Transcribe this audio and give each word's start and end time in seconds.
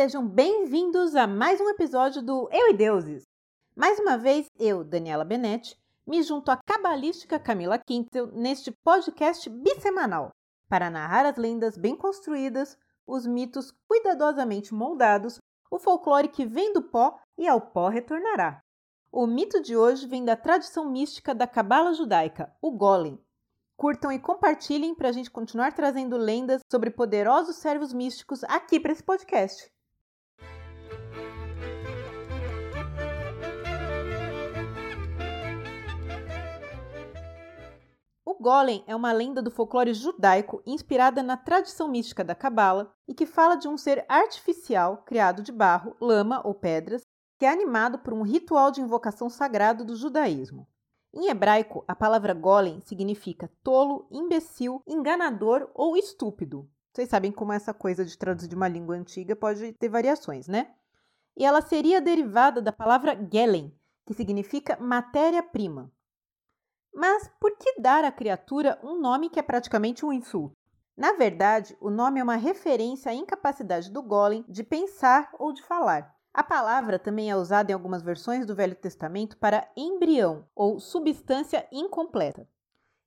Sejam 0.00 0.26
bem-vindos 0.26 1.14
a 1.14 1.26
mais 1.26 1.60
um 1.60 1.68
episódio 1.68 2.22
do 2.22 2.48
Eu 2.50 2.70
e 2.70 2.72
Deuses. 2.72 3.24
Mais 3.76 3.98
uma 3.98 4.16
vez, 4.16 4.46
eu, 4.58 4.82
Daniela 4.82 5.26
Benetti, 5.26 5.78
me 6.06 6.22
junto 6.22 6.50
à 6.50 6.56
cabalística 6.56 7.38
Camila 7.38 7.78
Quintel 7.78 8.28
neste 8.28 8.72
podcast 8.82 9.50
bissemanal 9.50 10.30
para 10.70 10.88
narrar 10.88 11.26
as 11.26 11.36
lendas 11.36 11.76
bem 11.76 11.94
construídas, 11.94 12.78
os 13.06 13.26
mitos 13.26 13.74
cuidadosamente 13.86 14.72
moldados, 14.72 15.38
o 15.70 15.78
folclore 15.78 16.28
que 16.28 16.46
vem 16.46 16.72
do 16.72 16.82
pó 16.82 17.20
e 17.36 17.46
ao 17.46 17.60
pó 17.60 17.90
retornará. 17.90 18.58
O 19.12 19.26
mito 19.26 19.60
de 19.60 19.76
hoje 19.76 20.06
vem 20.06 20.24
da 20.24 20.34
tradição 20.34 20.90
mística 20.90 21.34
da 21.34 21.46
cabala 21.46 21.92
judaica, 21.92 22.50
o 22.62 22.72
Golem. 22.72 23.22
Curtam 23.76 24.10
e 24.10 24.18
compartilhem 24.18 24.94
para 24.94 25.10
a 25.10 25.12
gente 25.12 25.30
continuar 25.30 25.74
trazendo 25.74 26.16
lendas 26.16 26.62
sobre 26.72 26.90
poderosos 26.90 27.56
servos 27.56 27.92
místicos 27.92 28.42
aqui 28.44 28.80
para 28.80 28.92
esse 28.92 29.02
podcast. 29.02 29.70
Golem 38.40 38.82
é 38.86 38.96
uma 38.96 39.12
lenda 39.12 39.42
do 39.42 39.50
folclore 39.50 39.92
judaico 39.92 40.62
inspirada 40.64 41.22
na 41.22 41.36
tradição 41.36 41.86
mística 41.86 42.24
da 42.24 42.34
Cabala 42.34 42.90
e 43.06 43.12
que 43.12 43.26
fala 43.26 43.54
de 43.54 43.68
um 43.68 43.76
ser 43.76 44.02
artificial 44.08 45.02
criado 45.04 45.42
de 45.42 45.52
barro, 45.52 45.94
lama 46.00 46.40
ou 46.42 46.54
pedras, 46.54 47.02
que 47.38 47.44
é 47.44 47.50
animado 47.50 47.98
por 47.98 48.14
um 48.14 48.22
ritual 48.22 48.70
de 48.70 48.80
invocação 48.80 49.28
sagrado 49.28 49.84
do 49.84 49.94
judaísmo. 49.94 50.66
Em 51.12 51.28
hebraico, 51.28 51.84
a 51.86 51.94
palavra 51.94 52.32
golem 52.32 52.80
significa 52.80 53.50
tolo, 53.62 54.08
imbecil, 54.10 54.82
enganador 54.86 55.70
ou 55.74 55.94
estúpido. 55.94 56.66
Vocês 56.94 57.10
sabem 57.10 57.30
como 57.30 57.52
essa 57.52 57.74
coisa 57.74 58.06
de 58.06 58.16
traduzir 58.16 58.48
de 58.48 58.54
uma 58.54 58.68
língua 58.68 58.96
antiga 58.96 59.36
pode 59.36 59.74
ter 59.74 59.90
variações, 59.90 60.48
né? 60.48 60.70
E 61.36 61.44
ela 61.44 61.60
seria 61.60 62.00
derivada 62.00 62.62
da 62.62 62.72
palavra 62.72 63.18
gelen, 63.30 63.70
que 64.06 64.14
significa 64.14 64.78
matéria-prima. 64.80 65.92
Mas 66.92 67.30
por 67.40 67.56
que 67.56 67.80
dar 67.80 68.04
à 68.04 68.12
criatura 68.12 68.78
um 68.82 69.00
nome 69.00 69.30
que 69.30 69.38
é 69.38 69.42
praticamente 69.42 70.04
um 70.04 70.12
insulto? 70.12 70.52
Na 70.96 71.12
verdade, 71.12 71.76
o 71.80 71.88
nome 71.88 72.20
é 72.20 72.22
uma 72.22 72.36
referência 72.36 73.10
à 73.10 73.14
incapacidade 73.14 73.90
do 73.90 74.02
golem 74.02 74.44
de 74.48 74.62
pensar 74.62 75.30
ou 75.38 75.52
de 75.52 75.62
falar. 75.62 76.14
A 76.32 76.44
palavra 76.44 76.98
também 76.98 77.30
é 77.30 77.36
usada 77.36 77.72
em 77.72 77.74
algumas 77.74 78.02
versões 78.02 78.46
do 78.46 78.54
Velho 78.54 78.76
Testamento 78.76 79.36
para 79.38 79.68
embrião 79.76 80.46
ou 80.54 80.78
substância 80.78 81.66
incompleta. 81.72 82.48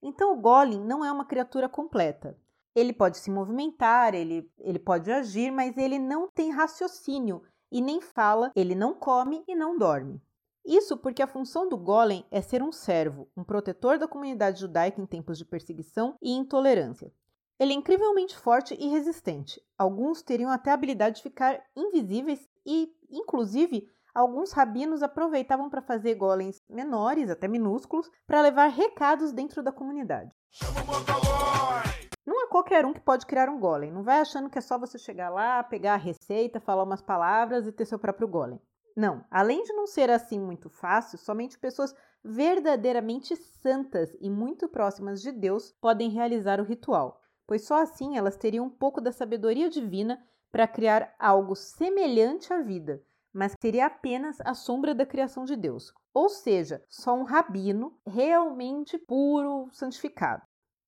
Então, 0.02 0.34
o 0.34 0.42
golem 0.42 0.80
não 0.80 1.06
é 1.06 1.12
uma 1.12 1.25
criatura 1.25 1.70
completa. 1.70 2.38
Ele 2.75 2.92
pode 2.92 3.18
se 3.18 3.30
movimentar, 3.30 4.14
ele, 4.14 4.52
ele 4.59 4.80
pode 4.80 5.12
agir, 5.12 5.52
mas 5.52 5.78
ele 5.78 6.00
não 6.00 6.28
tem 6.28 6.52
raciocínio 6.52 7.44
e 7.72 7.80
nem 7.81 8.02
fala, 8.02 8.52
ele 8.56 8.75
não 8.75 8.94
come 8.94 9.44
e 9.47 9.56
não 9.56 9.78
dorme. 9.78 10.22
Isso 10.66 10.95
porque 10.95 11.22
a 11.22 11.28
função 11.28 11.67
do 11.67 11.78
golem 11.78 12.25
é 12.31 12.42
ser 12.42 12.64
um 12.64 12.72
servo, 12.72 13.30
um 13.36 13.44
protetor 13.44 13.97
da 13.97 14.08
comunidade 14.08 14.61
judaica 14.61 15.02
em 15.02 15.06
tempos 15.06 15.38
de 15.38 15.44
perseguição 15.44 16.16
e 16.22 16.31
intolerância. 16.31 17.11
Ele 17.59 17.73
é 17.73 17.75
incrivelmente 17.75 18.38
forte 18.38 18.73
e 18.80 18.88
resistente. 18.88 19.61
Alguns 19.78 20.22
teriam 20.22 20.50
até 20.50 20.72
a 20.72 20.73
habilidade 20.73 21.17
de 21.17 21.23
ficar 21.23 21.61
invisíveis 21.75 22.47
e, 22.66 22.91
inclusive, 23.09 23.88
alguns 24.16 24.52
rabinos 24.52 25.03
aproveitavam 25.03 25.69
para 25.69 25.81
fazer 25.81 26.16
golems 26.16 26.61
menores, 26.69 27.30
até 27.30 27.47
minúsculos, 27.47 28.09
para 28.25 28.41
levar 28.41 28.67
recados 28.67 29.31
dentro 29.31 29.61
da 29.61 29.72
comunidade. 29.72 30.31
Não 32.25 32.41
é 32.41 32.47
qualquer 32.47 32.86
um 32.86 32.94
que 32.94 33.02
pode 33.02 33.25
criar 33.25 33.50
um 33.50 33.59
golem. 33.59 33.91
Não 33.91 34.03
vai 34.03 34.19
achando 34.19 34.50
que 34.50 34.58
é 34.58 34.61
só 34.61 34.80
você 34.80 34.97
chegar 34.97 35.30
lá, 35.30 35.61
pegar 35.61 35.95
a 35.95 35.97
receita, 35.97 36.59
falar 36.59 36.84
umas 36.84 37.02
palavras 37.02 37.68
e 37.68 37.72
ter 37.72 37.85
seu 37.85 38.00
próprio 38.00 38.28
golem. 38.28 38.59
Não, 38.96 39.26
além 39.30 39.64
de 39.64 39.74
não 39.74 39.88
ser 39.88 40.09
assim 40.09 40.40
muito 40.40 40.70
fácil, 40.70 41.18
somente 41.18 41.58
pessoas 41.58 41.96
verdadeiramente 42.24 43.36
santas 43.36 44.16
e 44.20 44.30
muito 44.30 44.68
próximas 44.68 45.22
de 45.22 45.31
Deus 45.31 45.74
podem 45.81 46.09
realizar 46.09 46.59
o 46.59 46.64
ritual, 46.64 47.20
pois 47.48 47.66
só 47.66 47.82
assim 47.82 48.18
elas 48.18 48.38
teriam 48.38 48.66
um 48.66 48.70
pouco 48.70 49.02
da 49.02 49.12
sabedoria 49.12 49.70
divina 49.70 50.24
para 50.52 50.68
criar 50.68 51.14
algo 51.20 51.56
semelhante 51.56 52.53
à 52.53 52.62
vida, 52.62 53.03
mas 53.34 53.56
seria 53.59 53.88
apenas 53.88 54.38
a 54.42 54.53
sombra 54.53 54.94
da 54.94 55.06
criação 55.06 55.44
de 55.44 55.56
Deus, 55.56 55.92
ou 56.14 56.30
seja, 56.30 56.86
só 56.88 57.16
um 57.16 57.24
rabino 57.24 58.00
realmente 58.06 58.98
puro, 59.00 59.68
santificado. 59.72 60.44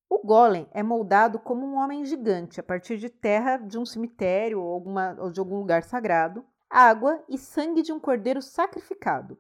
O 0.08 0.20
golem 0.20 0.68
é 0.72 0.84
moldado 0.84 1.40
como 1.40 1.66
um 1.66 1.78
homem 1.78 2.06
gigante 2.06 2.60
a 2.60 2.64
partir 2.64 2.98
de 2.98 3.10
terra 3.10 3.58
de 3.58 3.78
um 3.80 3.86
cemitério 3.86 4.62
ou, 4.62 4.72
alguma, 4.72 5.18
ou 5.20 5.32
de 5.32 5.40
algum 5.40 5.58
lugar 5.58 5.82
sagrado, 5.82 6.46
água 6.76 7.24
e 7.30 7.38
sangue 7.38 7.82
de 7.82 7.94
um 7.94 8.00
cordeiro 8.02 8.42
sacrificado. 8.42 9.40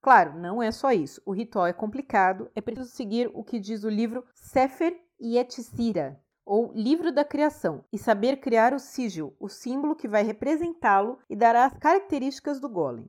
Claro, 0.00 0.38
não 0.38 0.62
é 0.62 0.70
só 0.72 0.90
isso. 0.90 1.20
O 1.26 1.32
ritual 1.32 1.66
é 1.66 1.72
complicado, 1.74 2.50
é 2.54 2.62
preciso 2.62 2.88
seguir 2.88 3.30
o 3.34 3.44
que 3.44 3.60
diz 3.60 3.84
o 3.84 3.90
livro 3.90 4.24
Sefer 4.32 4.98
Yetzirah, 5.20 6.18
ou 6.46 6.72
Livro 6.72 7.12
da 7.12 7.26
Criação, 7.26 7.84
e 7.92 7.98
saber 7.98 8.38
criar 8.38 8.72
o 8.72 8.78
sigil, 8.78 9.36
o 9.38 9.50
símbolo 9.50 9.94
que 9.94 10.08
vai 10.08 10.22
representá-lo 10.22 11.18
e 11.28 11.36
dará 11.36 11.66
as 11.66 11.76
características 11.76 12.58
do 12.58 12.70
golem. 12.70 13.06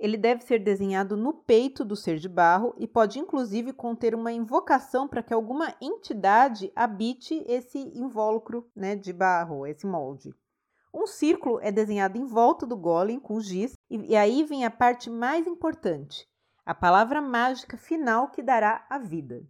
Ele 0.00 0.16
deve 0.16 0.42
ser 0.44 0.58
desenhado 0.60 1.18
no 1.18 1.34
peito 1.34 1.84
do 1.84 1.96
ser 1.96 2.16
de 2.16 2.30
barro 2.30 2.74
e 2.78 2.88
pode 2.88 3.18
inclusive 3.18 3.74
conter 3.74 4.14
uma 4.14 4.32
invocação 4.32 5.06
para 5.06 5.22
que 5.22 5.34
alguma 5.34 5.74
entidade 5.82 6.72
habite 6.74 7.44
esse 7.46 7.78
invólucro 7.78 8.66
né, 8.74 8.96
de 8.96 9.12
barro, 9.12 9.66
esse 9.66 9.86
molde. 9.86 10.34
Um 10.98 11.06
círculo 11.06 11.60
é 11.60 11.70
desenhado 11.70 12.16
em 12.16 12.24
volta 12.24 12.64
do 12.64 12.74
golem 12.74 13.20
com 13.20 13.38
giz, 13.38 13.74
e, 13.90 14.12
e 14.12 14.16
aí 14.16 14.42
vem 14.44 14.64
a 14.64 14.70
parte 14.70 15.10
mais 15.10 15.46
importante, 15.46 16.26
a 16.64 16.74
palavra 16.74 17.20
mágica 17.20 17.76
final 17.76 18.30
que 18.30 18.42
dará 18.42 18.86
a 18.88 18.96
vida. 18.96 19.46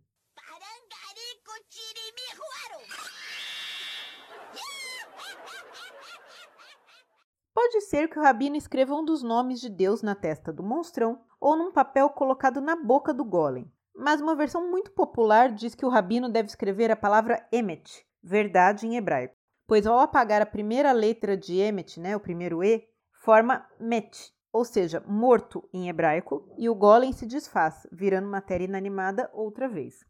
Pode 7.55 7.81
ser 7.83 8.09
que 8.09 8.19
o 8.19 8.23
rabino 8.23 8.57
escreva 8.57 8.97
um 8.97 9.05
dos 9.05 9.23
nomes 9.23 9.61
de 9.61 9.71
Deus 9.71 10.03
na 10.03 10.17
testa 10.17 10.53
do 10.53 10.65
monstrão 10.65 11.23
ou 11.41 11.57
num 11.57 11.71
papel 11.71 12.11
colocado 12.11 12.61
na 12.61 12.75
boca 12.75 13.15
do 13.15 13.25
golem. 13.25 13.73
Mas 13.95 14.21
uma 14.21 14.35
versão 14.35 14.69
muito 14.69 14.91
popular 14.91 15.53
diz 15.53 15.77
que 15.77 15.87
o 15.87 15.89
rabino 15.89 16.29
deve 16.29 16.49
escrever 16.49 16.91
a 16.91 16.97
palavra 16.97 17.47
emet, 17.53 18.05
verdade 18.21 18.85
em 18.85 18.97
hebraico 18.97 19.36
pois 19.67 19.87
ao 19.87 19.99
apagar 19.99 20.41
a 20.41 20.47
primeira 20.47 20.93
letra 20.93 21.37
de 21.37 21.59
Emet, 21.59 21.99
né, 21.99 22.17
o 22.17 22.21
primeiro 22.21 22.63
E, 22.63 22.87
forma 23.13 23.67
Met, 23.81 24.33
ou 24.53 24.65
seja, 24.65 25.03
morto 25.07 25.69
em 25.73 25.89
hebraico, 25.89 26.49
e 26.57 26.69
o 26.69 26.75
golem 26.75 27.13
se 27.13 27.27
desfaz, 27.27 27.87
virando 27.91 28.29
matéria 28.29 28.65
inanimada 28.65 29.31
outra 29.35 29.69
vez. 29.69 30.05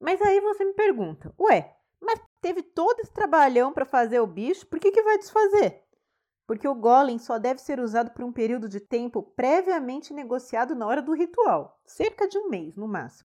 Mas 0.00 0.20
aí 0.22 0.40
você 0.40 0.64
me 0.64 0.74
pergunta, 0.74 1.34
ué, 1.40 1.74
mas 2.00 2.20
teve 2.40 2.62
todo 2.62 3.00
esse 3.00 3.12
trabalhão 3.12 3.72
para 3.72 3.84
fazer 3.84 4.20
o 4.20 4.26
bicho, 4.26 4.66
por 4.66 4.78
que, 4.78 4.92
que 4.92 5.02
vai 5.02 5.18
desfazer? 5.18 5.82
Porque 6.46 6.68
o 6.68 6.74
golem 6.74 7.18
só 7.18 7.38
deve 7.38 7.60
ser 7.60 7.80
usado 7.80 8.10
por 8.12 8.24
um 8.24 8.32
período 8.32 8.68
de 8.68 8.80
tempo 8.80 9.22
previamente 9.22 10.14
negociado 10.14 10.74
na 10.74 10.86
hora 10.86 11.02
do 11.02 11.12
ritual, 11.12 11.80
cerca 11.84 12.28
de 12.28 12.38
um 12.38 12.48
mês 12.48 12.76
no 12.76 12.86
máximo. 12.86 13.28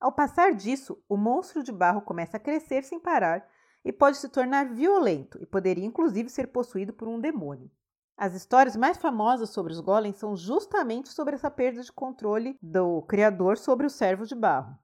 Ao 0.00 0.12
passar 0.12 0.52
disso, 0.52 1.02
o 1.08 1.16
monstro 1.16 1.62
de 1.62 1.72
barro 1.72 2.02
começa 2.02 2.36
a 2.36 2.40
crescer 2.40 2.82
sem 2.82 2.98
parar 2.98 3.48
e 3.84 3.92
pode 3.92 4.16
se 4.16 4.28
tornar 4.28 4.72
violento 4.72 5.38
e 5.40 5.46
poderia 5.46 5.84
inclusive 5.84 6.28
ser 6.28 6.48
possuído 6.48 6.92
por 6.92 7.06
um 7.06 7.20
demônio. 7.20 7.70
As 8.16 8.34
histórias 8.34 8.76
mais 8.76 8.96
famosas 8.96 9.50
sobre 9.50 9.72
os 9.72 9.80
golems 9.80 10.18
são 10.18 10.36
justamente 10.36 11.08
sobre 11.08 11.34
essa 11.34 11.50
perda 11.50 11.82
de 11.82 11.92
controle 11.92 12.56
do 12.62 13.02
criador 13.02 13.58
sobre 13.58 13.86
o 13.86 13.90
servo 13.90 14.24
de 14.24 14.34
barro. 14.34 14.78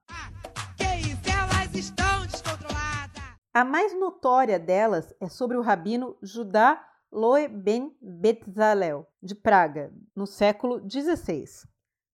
A 3.53 3.65
mais 3.65 3.97
notória 3.97 4.59
delas 4.59 5.13
é 5.19 5.27
sobre 5.27 5.57
o 5.57 5.61
rabino 5.61 6.17
Judá 6.21 6.85
Loe 7.11 7.49
ben 7.49 7.93
Betzalel, 8.01 9.05
de 9.21 9.35
Praga, 9.35 9.93
no 10.15 10.25
século 10.25 10.81
XVI. 10.89 11.45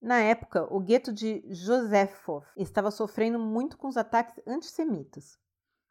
Na 0.01 0.19
época, 0.19 0.67
o 0.73 0.79
gueto 0.79 1.13
de 1.13 1.43
Josefov 1.47 2.45
estava 2.55 2.89
sofrendo 2.89 3.37
muito 3.37 3.77
com 3.77 3.87
os 3.87 3.97
ataques 3.97 4.39
antissemitas. 4.47 5.37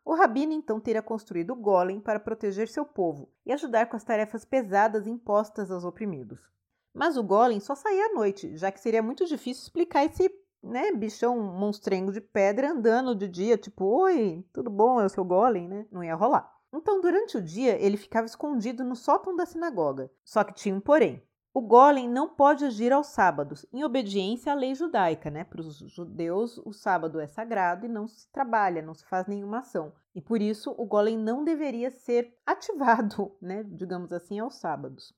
O 0.06 0.14
rabino 0.14 0.53
então 0.53 0.79
teria 0.79 1.03
construído 1.03 1.50
o 1.50 1.56
golem 1.56 1.99
para 1.99 2.20
proteger 2.20 2.69
seu 2.69 2.85
povo 2.85 3.29
e 3.44 3.53
ajudar 3.53 3.87
com 3.87 3.97
as 3.97 4.05
tarefas 4.05 4.44
pesadas 4.44 5.05
impostas 5.05 5.69
aos 5.69 5.85
oprimidos. 5.85 6.49
Mas 6.94 7.17
o 7.17 7.25
golem 7.25 7.58
só 7.58 7.75
saía 7.75 8.06
à 8.06 8.14
noite, 8.14 8.56
já 8.56 8.70
que 8.70 8.79
seria 8.79 9.03
muito 9.03 9.26
difícil 9.26 9.64
explicar 9.64 10.05
esse 10.05 10.32
né, 10.62 10.93
bichão 10.93 11.37
monstrengo 11.37 12.12
de 12.12 12.20
pedra 12.20 12.70
andando 12.70 13.17
de 13.17 13.26
dia, 13.26 13.58
tipo, 13.58 13.85
oi, 13.85 14.44
tudo 14.53 14.70
bom, 14.70 15.00
é 15.00 15.06
o 15.06 15.11
seu 15.11 15.25
golem, 15.25 15.67
né? 15.67 15.87
Não 15.91 16.05
ia 16.05 16.14
rolar. 16.14 16.55
Então, 16.73 17.00
durante 17.00 17.37
o 17.37 17.43
dia, 17.43 17.76
ele 17.76 17.97
ficava 17.97 18.26
escondido 18.26 18.85
no 18.85 18.94
sótão 18.94 19.35
da 19.35 19.44
sinagoga. 19.44 20.09
Só 20.25 20.44
que 20.44 20.55
tinha 20.55 20.75
um 20.75 20.81
porém. 20.81 21.20
O 21.56 21.62
golem 21.62 22.06
não 22.06 22.29
pode 22.29 22.67
agir 22.67 22.93
aos 22.93 23.06
sábados, 23.06 23.64
em 23.73 23.82
obediência 23.82 24.53
à 24.53 24.55
lei 24.55 24.75
judaica, 24.75 25.31
né? 25.31 25.43
Para 25.43 25.62
os 25.62 25.79
judeus, 25.79 26.58
o 26.58 26.70
sábado 26.70 27.19
é 27.19 27.26
sagrado 27.26 27.87
e 27.87 27.88
não 27.88 28.06
se 28.06 28.31
trabalha, 28.31 28.82
não 28.82 28.93
se 28.93 29.06
faz 29.06 29.26
nenhuma 29.26 29.61
ação. 29.61 29.91
E 30.14 30.20
por 30.20 30.43
isso 30.43 30.75
o 30.76 30.85
golem 30.85 31.17
não 31.17 31.44
deveria 31.44 31.91
ser 31.91 32.37
ativado, 32.44 33.35
né? 33.41 33.62
Digamos 33.62 34.12
assim, 34.12 34.38
aos 34.38 34.56
sábados. 34.56 35.14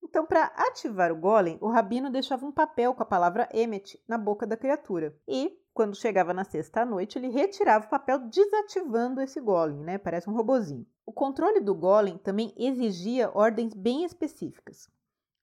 Então, 0.00 0.24
para 0.24 0.44
ativar 0.44 1.10
o 1.10 1.16
golem, 1.16 1.58
o 1.60 1.68
rabino 1.68 2.08
deixava 2.08 2.46
um 2.46 2.52
papel 2.52 2.94
com 2.94 3.02
a 3.02 3.06
palavra 3.06 3.48
Emet 3.52 4.00
na 4.06 4.16
boca 4.16 4.46
da 4.46 4.56
criatura. 4.56 5.12
E, 5.26 5.58
quando 5.74 5.96
chegava 5.96 6.32
na 6.32 6.44
sexta 6.44 6.84
noite, 6.84 7.18
ele 7.18 7.30
retirava 7.30 7.84
o 7.84 7.90
papel 7.90 8.20
desativando 8.28 9.20
esse 9.20 9.40
golem, 9.40 9.80
né? 9.80 9.98
Parece 9.98 10.30
um 10.30 10.36
robozinho. 10.36 10.86
O 11.04 11.12
controle 11.12 11.58
do 11.58 11.74
golem 11.74 12.16
também 12.16 12.54
exigia 12.56 13.32
ordens 13.34 13.74
bem 13.74 14.04
específicas. 14.04 14.88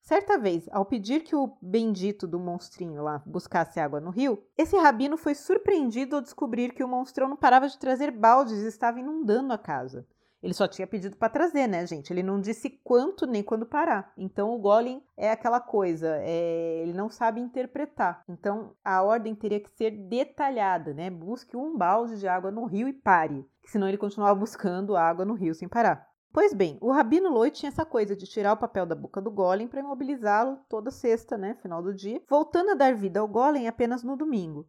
Certa 0.06 0.38
vez, 0.38 0.70
ao 0.72 0.86
pedir 0.86 1.24
que 1.24 1.36
o 1.36 1.58
bendito 1.60 2.28
do 2.28 2.40
monstrinho 2.40 3.02
lá 3.02 3.24
buscasse 3.26 3.80
água 3.80 4.00
no 4.00 4.12
rio, 4.12 4.44
esse 4.56 4.78
rabino 4.78 5.18
foi 5.18 5.34
surpreendido 5.34 6.16
ao 6.16 6.22
descobrir 6.22 6.74
que 6.74 6.84
o 6.84 6.88
monstrão 6.88 7.28
não 7.28 7.36
parava 7.36 7.68
de 7.68 7.80
trazer 7.80 8.12
baldes 8.12 8.62
e 8.62 8.68
estava 8.68 9.00
inundando 9.00 9.52
a 9.52 9.58
casa. 9.58 10.06
Ele 10.44 10.54
só 10.54 10.68
tinha 10.68 10.86
pedido 10.86 11.18
para 11.18 11.28
trazer, 11.28 11.66
né, 11.66 11.88
gente? 11.88 12.14
Ele 12.14 12.22
não 12.22 12.40
disse 12.40 12.70
quanto 12.84 13.26
nem 13.26 13.42
quando 13.42 13.66
parar. 13.66 14.14
Então 14.16 14.52
o 14.54 14.60
Golem 14.60 15.02
é 15.18 15.32
aquela 15.32 15.60
coisa, 15.60 16.18
é... 16.20 16.84
ele 16.84 16.94
não 16.94 17.10
sabe 17.10 17.42
interpretar. 17.42 18.22
Então 18.30 18.76
a 18.86 19.02
ordem 19.02 19.34
teria 19.34 19.60
que 19.60 19.72
ser 19.72 19.90
detalhada, 19.90 20.94
né? 20.94 21.10
Busque 21.10 21.58
um 21.58 21.76
balde 21.76 22.20
de 22.20 22.28
água 22.28 22.52
no 22.52 22.66
rio 22.66 22.88
e 22.88 22.94
pare, 22.94 23.44
senão 23.66 23.88
ele 23.88 23.98
continuava 23.98 24.40
buscando 24.40 24.96
água 24.96 25.26
no 25.26 25.34
rio 25.34 25.56
sem 25.56 25.68
parar. 25.68 26.08
Pois 26.36 26.54
bem, 26.54 26.78
o 26.82 26.92
Rabino 26.92 27.30
Loi 27.30 27.50
tinha 27.50 27.70
essa 27.70 27.86
coisa 27.86 28.14
de 28.14 28.28
tirar 28.28 28.52
o 28.52 28.58
papel 28.58 28.86
da 28.86 28.94
boca 28.94 29.22
do 29.22 29.32
golem 29.32 29.70
para 29.70 29.80
imobilizá-lo 29.80 30.60
toda 30.68 30.92
sexta, 30.92 31.38
né, 31.38 31.56
final 31.62 31.82
do 31.82 31.94
dia, 31.94 32.22
voltando 32.28 32.72
a 32.72 32.74
dar 32.74 32.94
vida 32.94 33.22
ao 33.22 33.28
golem 33.28 33.70
apenas 33.70 34.04
no 34.04 34.18
domingo. 34.18 34.68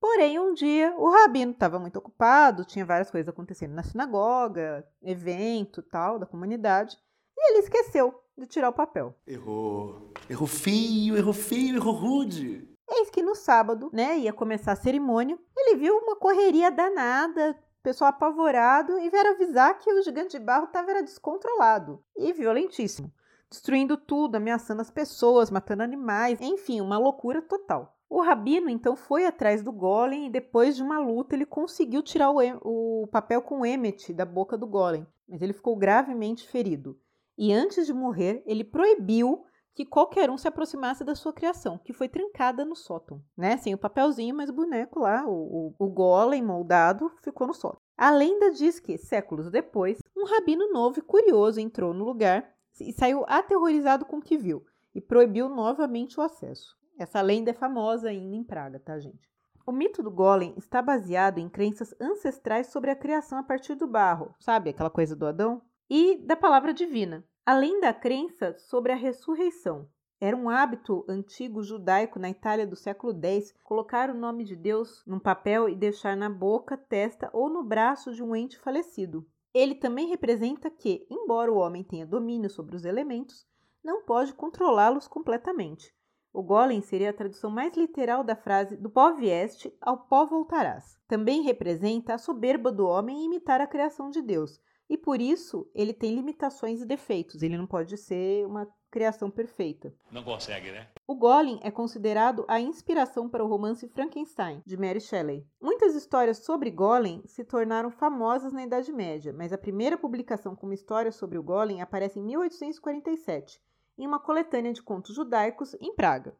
Porém, 0.00 0.36
um 0.40 0.52
dia 0.52 0.92
o 0.98 1.08
rabino 1.08 1.52
estava 1.52 1.78
muito 1.78 1.94
ocupado, 1.94 2.64
tinha 2.64 2.84
várias 2.84 3.08
coisas 3.08 3.28
acontecendo 3.28 3.72
na 3.72 3.84
sinagoga, 3.84 4.84
evento 5.00 5.80
tal 5.80 6.18
da 6.18 6.26
comunidade, 6.26 6.98
e 7.38 7.52
ele 7.52 7.60
esqueceu 7.60 8.12
de 8.36 8.44
tirar 8.44 8.70
o 8.70 8.74
papel. 8.74 9.14
Errou. 9.24 10.10
Errou 10.28 10.48
feio, 10.48 11.16
errou 11.16 11.32
feio, 11.32 11.76
errou 11.76 11.94
rude. 11.94 12.68
Eis 12.90 13.10
que 13.10 13.22
no 13.22 13.36
sábado, 13.36 13.90
né, 13.92 14.18
ia 14.18 14.32
começar 14.32 14.72
a 14.72 14.76
cerimônia, 14.76 15.38
ele 15.56 15.76
viu 15.76 15.98
uma 15.98 16.16
correria 16.16 16.68
danada, 16.68 17.56
pessoal 17.86 18.10
apavorado 18.10 18.98
e 18.98 19.08
vieram 19.08 19.30
avisar 19.30 19.78
que 19.78 19.92
o 19.92 20.02
gigante 20.02 20.36
de 20.36 20.44
barro 20.44 20.64
estava 20.64 21.00
descontrolado 21.04 22.02
e 22.16 22.32
violentíssimo, 22.32 23.12
destruindo 23.48 23.96
tudo, 23.96 24.34
ameaçando 24.34 24.80
as 24.82 24.90
pessoas, 24.90 25.52
matando 25.52 25.84
animais, 25.84 26.40
enfim, 26.40 26.80
uma 26.80 26.98
loucura 26.98 27.40
total. 27.40 27.96
O 28.10 28.20
rabino 28.20 28.68
então 28.68 28.96
foi 28.96 29.24
atrás 29.24 29.62
do 29.62 29.70
golem 29.70 30.26
e 30.26 30.30
depois 30.30 30.74
de 30.74 30.82
uma 30.82 30.98
luta 30.98 31.36
ele 31.36 31.46
conseguiu 31.46 32.02
tirar 32.02 32.32
o, 32.32 32.40
o 32.64 33.06
papel 33.06 33.40
com 33.40 33.64
Emmet 33.64 34.12
da 34.12 34.24
boca 34.24 34.58
do 34.58 34.66
golem, 34.66 35.06
mas 35.28 35.40
ele 35.40 35.52
ficou 35.52 35.76
gravemente 35.76 36.48
ferido. 36.48 36.98
E 37.38 37.52
antes 37.52 37.86
de 37.86 37.92
morrer, 37.92 38.42
ele 38.46 38.64
proibiu 38.64 39.44
que 39.76 39.84
qualquer 39.84 40.30
um 40.30 40.38
se 40.38 40.48
aproximasse 40.48 41.04
da 41.04 41.14
sua 41.14 41.34
criação, 41.34 41.76
que 41.76 41.92
foi 41.92 42.08
trincada 42.08 42.64
no 42.64 42.74
sótão, 42.74 43.22
né? 43.36 43.58
Sem 43.58 43.74
o 43.74 43.78
papelzinho, 43.78 44.34
mas 44.34 44.48
o 44.48 44.54
boneco 44.54 45.00
lá, 45.00 45.26
o, 45.26 45.74
o, 45.78 45.86
o 45.86 45.90
golem 45.90 46.42
moldado, 46.42 47.12
ficou 47.22 47.46
no 47.46 47.52
sótão. 47.52 47.78
A 47.94 48.10
lenda 48.10 48.50
diz 48.50 48.80
que, 48.80 48.96
séculos 48.96 49.50
depois, 49.50 49.98
um 50.16 50.24
rabino 50.24 50.72
novo 50.72 50.98
e 50.98 51.02
curioso 51.02 51.60
entrou 51.60 51.92
no 51.92 52.06
lugar 52.06 52.50
e 52.80 52.90
saiu 52.90 53.26
aterrorizado 53.28 54.06
com 54.06 54.16
o 54.16 54.22
que 54.22 54.38
viu 54.38 54.64
e 54.94 55.00
proibiu 55.00 55.46
novamente 55.50 56.18
o 56.18 56.22
acesso. 56.22 56.74
Essa 56.98 57.20
lenda 57.20 57.50
é 57.50 57.54
famosa 57.54 58.08
ainda 58.08 58.34
em 58.34 58.42
Praga, 58.42 58.80
tá, 58.80 58.98
gente? 58.98 59.28
O 59.66 59.72
mito 59.72 60.02
do 60.02 60.10
golem 60.10 60.54
está 60.56 60.80
baseado 60.80 61.36
em 61.36 61.50
crenças 61.50 61.94
ancestrais 62.00 62.68
sobre 62.68 62.90
a 62.90 62.96
criação 62.96 63.38
a 63.38 63.42
partir 63.42 63.74
do 63.74 63.86
barro, 63.86 64.34
sabe 64.40 64.70
aquela 64.70 64.88
coisa 64.88 65.14
do 65.14 65.26
Adão? 65.26 65.60
E 65.90 66.16
da 66.16 66.34
palavra 66.34 66.72
divina, 66.72 67.22
Além 67.46 67.80
da 67.80 67.94
crença 67.94 68.58
sobre 68.58 68.90
a 68.90 68.96
ressurreição, 68.96 69.88
era 70.20 70.36
um 70.36 70.50
hábito 70.50 71.04
antigo 71.08 71.62
judaico 71.62 72.18
na 72.18 72.28
Itália 72.28 72.66
do 72.66 72.74
século 72.74 73.16
X 73.24 73.54
colocar 73.62 74.10
o 74.10 74.18
nome 74.18 74.42
de 74.42 74.56
Deus 74.56 75.04
num 75.06 75.20
papel 75.20 75.68
e 75.68 75.76
deixar 75.76 76.16
na 76.16 76.28
boca, 76.28 76.76
testa 76.76 77.30
ou 77.32 77.48
no 77.48 77.62
braço 77.62 78.12
de 78.12 78.20
um 78.20 78.34
ente 78.34 78.58
falecido. 78.58 79.24
Ele 79.54 79.76
também 79.76 80.08
representa 80.08 80.68
que, 80.68 81.06
embora 81.08 81.52
o 81.52 81.58
homem 81.58 81.84
tenha 81.84 82.04
domínio 82.04 82.50
sobre 82.50 82.74
os 82.74 82.84
elementos, 82.84 83.46
não 83.80 84.02
pode 84.02 84.34
controlá-los 84.34 85.06
completamente. 85.06 85.94
O 86.32 86.42
golem 86.42 86.82
seria 86.82 87.10
a 87.10 87.14
tradução 87.14 87.48
mais 87.48 87.76
literal 87.76 88.24
da 88.24 88.34
frase 88.34 88.76
do 88.76 88.90
pó 88.90 89.12
vieste 89.12 89.72
ao 89.80 89.98
pó 89.98 90.26
voltarás. 90.26 90.98
Também 91.06 91.42
representa 91.42 92.14
a 92.14 92.18
soberba 92.18 92.72
do 92.72 92.88
homem 92.88 93.20
em 93.20 93.26
imitar 93.26 93.60
a 93.60 93.68
criação 93.68 94.10
de 94.10 94.20
Deus, 94.20 94.60
e 94.88 94.96
por 94.96 95.20
isso 95.20 95.68
ele 95.74 95.92
tem 95.92 96.14
limitações 96.14 96.80
e 96.80 96.86
defeitos. 96.86 97.42
Ele 97.42 97.56
não 97.56 97.66
pode 97.66 97.96
ser 97.96 98.46
uma 98.46 98.68
criação 98.90 99.30
perfeita. 99.30 99.92
Não 100.10 100.22
consegue, 100.22 100.70
né? 100.70 100.88
O 101.06 101.14
Golem 101.14 101.60
é 101.62 101.70
considerado 101.70 102.44
a 102.48 102.58
inspiração 102.58 103.28
para 103.28 103.44
o 103.44 103.48
romance 103.48 103.86
Frankenstein, 103.88 104.62
de 104.64 104.76
Mary 104.76 105.00
Shelley. 105.00 105.46
Muitas 105.60 105.94
histórias 105.94 106.38
sobre 106.38 106.70
Golem 106.70 107.22
se 107.26 107.44
tornaram 107.44 107.90
famosas 107.90 108.52
na 108.52 108.64
Idade 108.64 108.92
Média, 108.92 109.32
mas 109.32 109.52
a 109.52 109.58
primeira 109.58 109.98
publicação 109.98 110.56
com 110.56 110.66
uma 110.66 110.74
história 110.74 111.12
sobre 111.12 111.36
o 111.36 111.42
Golem 111.42 111.82
aparece 111.82 112.18
em 112.18 112.22
1847, 112.22 113.60
em 113.98 114.06
uma 114.06 114.18
coletânea 114.18 114.72
de 114.72 114.82
contos 114.82 115.14
judaicos 115.14 115.74
em 115.80 115.94
Praga. 115.94 116.34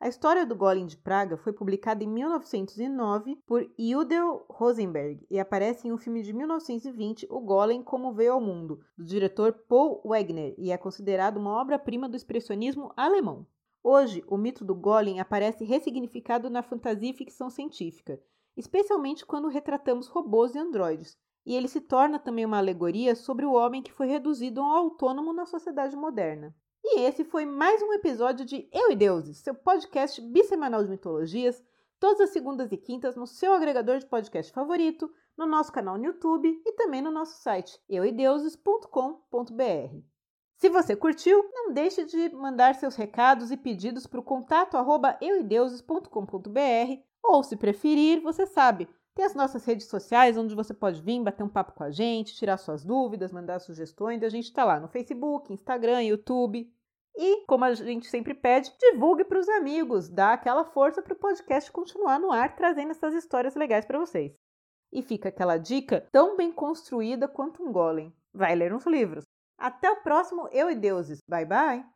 A 0.00 0.08
história 0.08 0.44
do 0.44 0.56
Golem 0.56 0.86
de 0.86 0.96
Praga 0.96 1.36
foi 1.36 1.52
publicada 1.52 2.04
em 2.04 2.06
1909 2.06 3.38
por 3.46 3.66
Yudel 3.78 4.44
Rosenberg 4.50 5.24
e 5.30 5.40
aparece 5.40 5.88
em 5.88 5.92
um 5.92 5.96
filme 5.96 6.22
de 6.22 6.32
1920, 6.32 7.26
O 7.30 7.40
Golem 7.40 7.82
Como 7.82 8.12
Veio 8.12 8.34
ao 8.34 8.40
Mundo, 8.40 8.80
do 8.98 9.04
diretor 9.04 9.52
Paul 9.66 10.02
Wegner, 10.04 10.54
e 10.58 10.70
é 10.70 10.76
considerado 10.76 11.38
uma 11.38 11.58
obra-prima 11.58 12.08
do 12.08 12.16
expressionismo 12.16 12.92
alemão. 12.96 13.46
Hoje, 13.82 14.22
o 14.26 14.36
mito 14.36 14.64
do 14.64 14.74
Golem 14.74 15.20
aparece 15.20 15.64
ressignificado 15.64 16.50
na 16.50 16.62
fantasia 16.62 17.10
e 17.10 17.14
ficção 17.14 17.48
científica, 17.48 18.20
especialmente 18.56 19.24
quando 19.24 19.48
retratamos 19.48 20.08
robôs 20.08 20.54
e 20.54 20.58
androides, 20.58 21.16
e 21.46 21.54
ele 21.54 21.68
se 21.68 21.80
torna 21.80 22.18
também 22.18 22.44
uma 22.44 22.58
alegoria 22.58 23.14
sobre 23.14 23.44
o 23.44 23.52
homem 23.52 23.82
que 23.82 23.92
foi 23.92 24.06
reduzido 24.06 24.60
a 24.60 24.64
um 24.64 24.72
autônomo 24.72 25.32
na 25.32 25.46
sociedade 25.46 25.94
moderna. 25.96 26.54
E 26.86 27.00
esse 27.00 27.24
foi 27.24 27.46
mais 27.46 27.80
um 27.80 27.94
episódio 27.94 28.44
de 28.44 28.68
Eu 28.70 28.92
e 28.92 28.94
Deuses, 28.94 29.38
seu 29.38 29.54
podcast 29.54 30.20
bissemanal 30.20 30.84
de 30.84 30.90
mitologias, 30.90 31.64
todas 31.98 32.20
as 32.20 32.30
segundas 32.30 32.70
e 32.72 32.76
quintas 32.76 33.16
no 33.16 33.26
seu 33.26 33.54
agregador 33.54 33.98
de 33.98 34.04
podcast 34.04 34.52
favorito, 34.52 35.10
no 35.34 35.46
nosso 35.46 35.72
canal 35.72 35.96
no 35.96 36.04
YouTube 36.04 36.60
e 36.62 36.72
também 36.72 37.00
no 37.00 37.10
nosso 37.10 37.42
site 37.42 37.80
euideuses.com.br. 37.88 39.96
Se 40.58 40.68
você 40.68 40.94
curtiu, 40.94 41.50
não 41.54 41.72
deixe 41.72 42.04
de 42.04 42.28
mandar 42.34 42.74
seus 42.74 42.96
recados 42.96 43.50
e 43.50 43.56
pedidos 43.56 44.06
para 44.06 44.20
o 44.20 44.22
contato 44.22 44.76
arroba 44.76 45.16
euideuses.com.br 45.22 47.02
ou, 47.22 47.42
se 47.42 47.56
preferir, 47.56 48.20
você 48.20 48.44
sabe, 48.44 48.86
tem 49.14 49.24
as 49.24 49.34
nossas 49.34 49.64
redes 49.64 49.86
sociais 49.86 50.36
onde 50.36 50.54
você 50.54 50.74
pode 50.74 51.00
vir 51.00 51.22
bater 51.22 51.44
um 51.44 51.48
papo 51.48 51.72
com 51.72 51.84
a 51.84 51.90
gente, 51.90 52.34
tirar 52.34 52.58
suas 52.58 52.84
dúvidas, 52.84 53.32
mandar 53.32 53.60
sugestões. 53.60 54.22
A 54.22 54.28
gente 54.28 54.46
está 54.46 54.64
lá 54.64 54.80
no 54.80 54.88
Facebook, 54.88 55.52
Instagram, 55.52 56.02
YouTube. 56.02 56.73
E, 57.16 57.44
como 57.46 57.64
a 57.64 57.72
gente 57.74 58.08
sempre 58.08 58.34
pede, 58.34 58.72
divulgue 58.78 59.24
para 59.24 59.38
os 59.38 59.48
amigos, 59.48 60.08
dá 60.08 60.32
aquela 60.32 60.64
força 60.64 61.00
para 61.00 61.12
o 61.12 61.18
podcast 61.18 61.70
continuar 61.70 62.18
no 62.18 62.32
ar, 62.32 62.56
trazendo 62.56 62.90
essas 62.90 63.14
histórias 63.14 63.54
legais 63.54 63.84
para 63.84 63.98
vocês. 63.98 64.32
E 64.92 65.02
fica 65.02 65.28
aquela 65.28 65.56
dica 65.56 66.08
tão 66.12 66.36
bem 66.36 66.52
construída 66.52 67.28
quanto 67.28 67.62
um 67.62 67.72
golem. 67.72 68.12
Vai 68.32 68.54
ler 68.54 68.72
uns 68.72 68.86
livros. 68.86 69.24
Até 69.56 69.90
o 69.90 70.02
próximo 70.02 70.48
Eu 70.52 70.70
e 70.70 70.74
Deuses. 70.74 71.20
Bye 71.28 71.46
bye! 71.46 71.93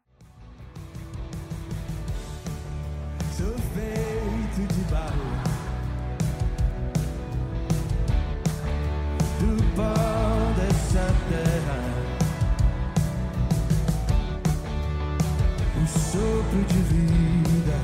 sopro 16.49 16.65
de 16.65 16.79
vida 16.83 17.79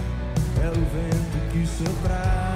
é 0.63 0.69
o 0.69 0.73
vento 0.73 1.53
que 1.53 1.67
soprar. 1.67 2.54